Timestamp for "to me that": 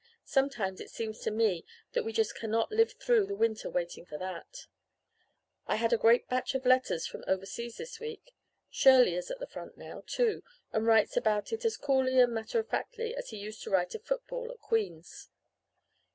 1.19-2.03